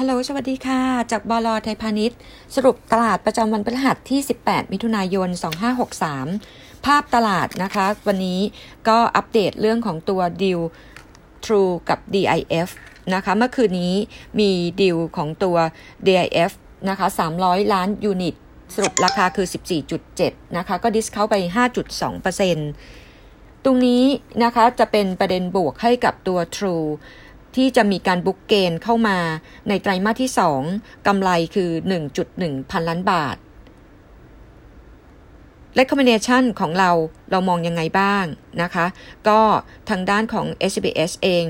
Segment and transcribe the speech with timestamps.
[0.00, 0.80] ฮัลโหล สวัสดีค่ะ
[1.12, 2.18] จากบลไทยพาณิชย์
[2.54, 5.28] สรุปตลาดประจำวันพฤหัสที่ 18 มิถุนายน
[6.06, 8.40] 2563 ภาพตลาดนะคะ วันนี้
[8.88, 10.60] ก็อัปเดตเรื่องของตัวดิว
[11.44, 12.68] True กับ DIF
[13.14, 13.94] นะคะ เมื่อคืนนี้
[14.38, 14.50] มี
[14.82, 15.56] ดิวของตัว
[16.06, 16.52] DIF
[16.88, 17.06] นะคะ
[17.40, 18.34] 300 ล้านยูนิต
[18.74, 19.46] สรุปราคาคือ
[20.02, 21.34] 14.7 นะคะ ก็ดิสเขาไป
[22.06, 24.04] 5.2%ตรงนี้
[24.44, 26.86] นะคะจะเป็นประเด็นบวกให้กับตัว True
[27.56, 29.18] ที่จะมีการ book gain เข้ามา
[29.68, 30.30] ในไตรมาสที่
[30.68, 31.70] 2 กำไรคือ
[32.20, 33.36] 1.1 พันล้านบาท
[35.78, 36.90] recommendation ของเรา
[37.30, 38.24] เรามองยังไงบ้าง
[38.62, 38.86] นะคะ
[39.28, 39.40] ก็
[39.90, 41.44] ทางด้านของ SCBS เอง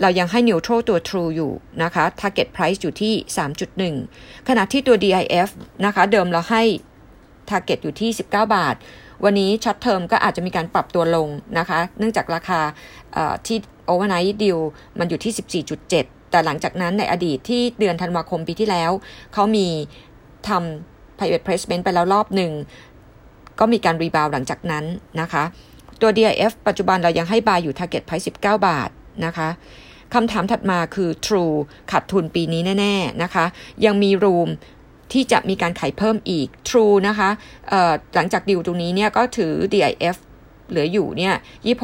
[0.00, 1.52] เรายังให้ neutral ตัว true อยู่
[1.82, 3.14] นะคะ target price อยู่ที่
[3.80, 5.48] 3.1 ขณะที่ตัว DIF
[5.86, 6.62] นะคะ เดิมเราให้
[7.50, 8.74] target อยู่ที่ 19 บาท
[9.24, 12.60] วันนี้ short term ก็อาจจะมีการปรับตัวลงนะคะ เนื่องจากราคา
[13.46, 14.58] ที่ overnight deal
[14.98, 18.90] มันอยู่ที่ 14.7 แต่หลังจากนั้นในอดีตที่เดือนธันวาคมปีที่แล้ว
[19.34, 19.66] เขามี
[20.48, 22.52] ทำ private placement ไปแล้วรอบหนึ่ง
[23.60, 24.84] ก็มีการ rebound หลังจากนั้น
[25.20, 25.44] นะคะ
[26.00, 28.90] ตัว DIF ปัจจุบันเรายังให้ buy อยู่ target price 19 บาท
[29.26, 29.48] นะคะ
[30.14, 31.54] คำถามถัดมาคือ True
[31.90, 33.44] ขาดทุนปีนี้แน่ ๆ นะคะ
[33.84, 34.48] ยังมี room
[35.12, 37.30] ที่จะมีการขายเพิ่มอีก True นะคะ
[38.14, 40.16] หลังจากดิวตรงนี้เนี่ยก็ถือ DIF
[40.70, 41.34] เหลืออยู่เนี่ย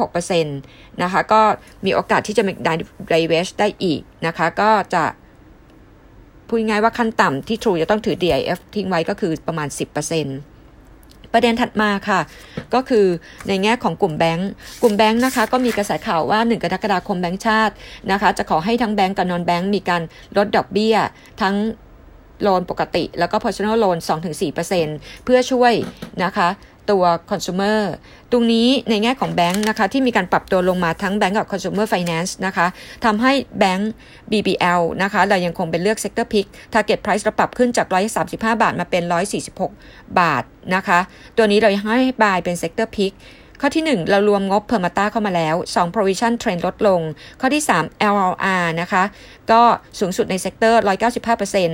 [0.07, 1.41] 26%นะคะ ก็
[1.85, 2.51] มีโอกาสที่จะมี
[3.09, 5.03] ไดเวชได้อีกนะคะ ก็จะ
[6.47, 12.19] พูดง่ายว่าขั้นต่ำที่ True จะต้องถือ DIF ทิ้งไว้ก็คือประมาณ 10%ประเด็นถัดมาค่ะ
[12.73, 13.05] ก็คือ
[13.47, 14.49] ในแง่ของกลุ่มแบงก์
[14.81, 17.73] กลุ่มแบงก์นะคะ ก็มีกระแสข่าวว่า 1 กรกฎาคมแบงก์ชาติ
[18.11, 20.01] นะคะ จะขอให้ทั้งแบงก์กับนอนแบงก์มีการ
[20.37, 20.95] ลดดอกเบี้ย
[21.41, 21.55] ทั้ง
[22.41, 23.97] loan ปกติ แล้วก็ personal loan
[24.61, 25.73] 2-4%เพื่อช่วย
[26.23, 26.49] นะคะ
[26.91, 27.79] ตัว consumer
[28.31, 32.67] ตรงนี้ในแง่ของแบงค์นะคะที่มีการปรับตัวลงมาทั้งแบงก์กับ consumer finance นะคะ
[33.05, 33.91] ทำให้แบงค์
[34.31, 37.87] BBL นะคะเรายังคงเป็นเลือก sector pick target price เราปรับขึ้นจาก
[38.25, 39.03] 135 บาทมาเป็น
[39.61, 40.43] 146 บาท
[40.75, 40.99] นะคะ
[41.37, 43.13] ตัวนี้เราให้ buy เป็น sector pick
[43.61, 47.01] ข้อที่ 1 เรารวมงบ Permata เข้ามาแล้ว 2 provision trend ลดลง
[47.41, 49.03] ข้อที่ 3 LLR นะคะ
[49.51, 49.61] ก็
[49.99, 50.81] สูงสุดใน sector
[51.31, 51.67] 195%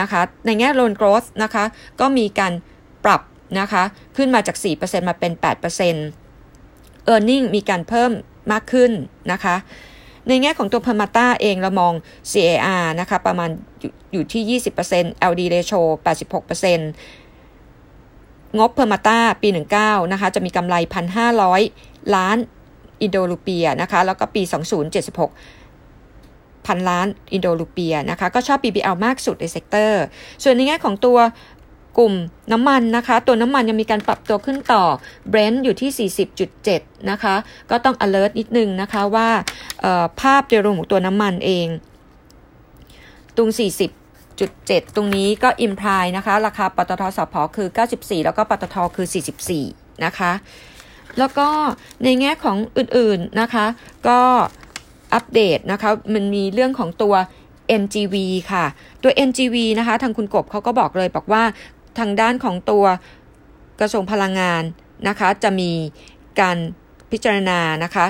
[0.00, 1.64] นะคะ ในแง่ loan growth นะคะ
[2.00, 2.52] ก็มีการ
[3.04, 3.22] ปรับ
[3.60, 3.82] นะคะ
[4.16, 5.44] ขึ้นมาจาก 4%มาเป็น 8%
[7.12, 8.10] e a r n i n g มีการเพิ่ม
[8.52, 8.90] มากขึ้น
[9.32, 9.56] นะคะ
[10.28, 11.92] ในแง่ของตัว Permata เองเรามอง
[12.32, 13.50] CAR นะคะ ประมาณ
[14.12, 14.60] อยู่ที่
[14.92, 17.29] 20% LD ratio 86%
[18.58, 19.48] งบ Permata ปี
[19.80, 20.74] 19 นะคะ จะมีกำไร
[21.44, 22.36] 1,500 ล้าน
[23.02, 24.42] อินโดรูเปียนะคะ แล้วก็ปี
[25.94, 30.02] 2076พันล้านอินโดรูเปียนะคะ ก็ชอบ BBL มากสุดใน sector
[30.42, 31.18] ส่วนในแง่ของตัว
[31.98, 32.14] กลุ่ม
[32.52, 34.84] น้ำมันนะคะ ตัวน้ำมันยังมีการปรับตัวขึ้นต่อ
[35.28, 36.08] Brent อยู่ที่
[36.56, 37.34] 40.7 นะคะ
[37.70, 39.28] ก็ต้อง alert นิดนึงนะคะว่า
[40.20, 41.66] ภาพโดยรวมของตัวน้ำมันเอง
[43.36, 43.99] ตุง 40
[44.48, 49.06] 6.7 ตรงนี้ก็ imply นะคะ ราคาปตท.สผ.คือ 94 แล้วก็ปตทคือ
[49.54, 50.32] 44 นะคะ
[51.18, 51.48] แล้วก็
[52.04, 53.66] ในแง่ของอื่นๆนะคะ
[54.08, 54.20] ก็
[55.14, 57.14] อัปเดตนะคะ มันมีเรื่องของตัว
[57.82, 58.16] NGV
[58.52, 58.64] ค่ะ
[59.02, 61.42] ตัว NGV นะคะ ทางคุณกบเขาก็บอกเลยบอกว่า
[61.98, 62.84] ทางด้านของตัว
[63.80, 64.62] กระทรวงพลังงาน
[65.08, 65.70] นะคะ จะมี
[66.40, 66.56] การ
[67.10, 68.06] พิจารณานะคะ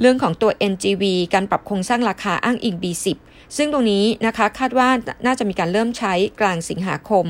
[0.00, 3.16] เรื่องของตัว NGV การปรับโครงสร้างราคาอ้างอิง B10
[3.56, 4.88] ซึ่งตรงนี้นะคะคาดว่า
[5.26, 7.24] น่าจะมีการเริ่มใช้กลางสิงหาคม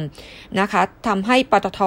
[0.61, 1.81] นะคะทำให้ปตท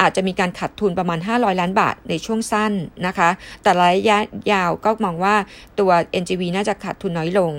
[0.00, 2.72] อาจจะมีการขาดทุนประมาณ 500 ล้านบาทในช่วงสั้น
[3.06, 3.28] นะคะ
[3.62, 4.18] แต่ระยะ
[4.52, 5.36] ยาวก็มองว่า
[5.78, 5.90] ตัว
[6.22, 7.52] NGV น่าจะขาดทุนน้อยลง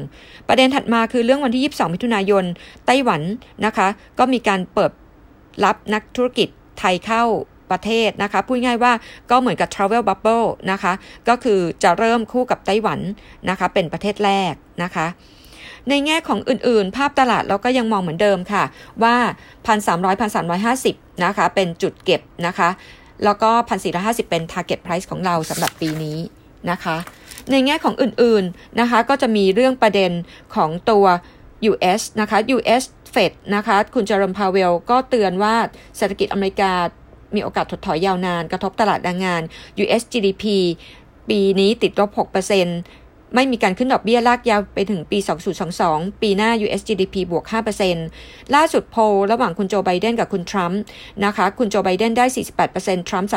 [0.47, 2.44] ประเด็นถัดมาคือเรื่องวันที่ 22 มิถุนายน
[2.86, 3.22] ไต้หวัน
[3.66, 3.88] นะคะ
[4.19, 4.91] ก็มีการเปิด
[5.66, 6.47] รับนักธุรกิจ
[6.80, 7.24] ไทยเข้า
[7.72, 8.94] ประเทศนะคะ พูดง่ายว่า
[9.31, 10.94] ก็เหมือนกับ Travel Bubble นะคะ
[11.30, 13.00] ก็คือจะเริ่มคู่กับไต้หวัน
[13.50, 14.53] นะคะ เป็นประเทศแรก
[14.84, 15.07] นะคะ
[15.89, 18.63] ในแง่ของอื่นๆ ภาพตลาดเราก็ยังมองเหมือนเดิมค่ะ
[19.03, 19.16] ว่า
[19.66, 20.16] 1,300
[20.73, 22.69] 1,350 นะคะ เป็นจุดเก็บนะคะ
[23.23, 23.51] แล้วก็
[23.89, 26.17] 1,450 เป็น target price ของเราสำหรับปีนี้
[26.72, 26.97] นะคะ
[27.51, 30.11] ในแง่ของอื่นๆนะคะ ก็จะมีเรื่องประเด็น
[30.55, 31.05] ของตัว
[31.72, 35.56] US นะคะ US เฟดนะคะ คุณเจอร์มพาเวลก็เตือนว่า
[35.97, 36.71] เศรษฐกิจอเมริกา
[37.35, 39.42] มีโอกาสถดถอยยาวนาน กระทบตลาดแรงงาน
[39.83, 40.45] US GDP
[41.30, 45.18] ปีนี้ติดลบ 6% ไม่มีการขึ้นดอกเบี้ยลากยาวไปถึงปี
[45.70, 47.46] 2022 ปีหน้า US GDP บวก
[48.00, 50.80] 5%ล่าสุดโพลระหว่างคุณโจไบเดนกับคุณทรัมป์
[51.26, 52.26] นะคะ คุณโจไบเดนได้
[52.68, 53.30] 48%ทรัมป์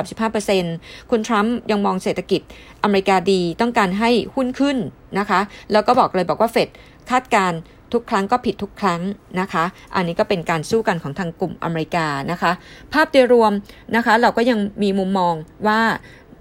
[0.52, 2.40] 35%คุณทรัมป์ยังมองเศรษฐกิจ
[2.82, 4.76] อเมริกาดีต้องการให้หุ้นขึ้น
[5.18, 5.40] นะคะ
[5.72, 6.68] แล้วก็บอกเลยบอกว่าเฟด
[7.10, 7.52] คาดการ
[7.92, 9.00] ทุกครั้งก็ผิดทุกครั้ง
[9.40, 12.52] นะคะ อันนี้ก็เป็นการสู้กันของทางกลุ่มอเมริกานะคะ
[12.92, 13.52] ภาพโดยรวม
[13.96, 15.34] นะคะ เราก็ยังมีมุมมอง
[15.66, 15.80] ว่า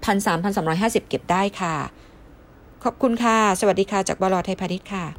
[0.02, 1.76] 1,3,350 เก็บได้ค่ะ
[2.82, 5.14] ขอบคุณค่ะ สวัสดีค่ะ จากบลไทยพาณิชย์ค่ะ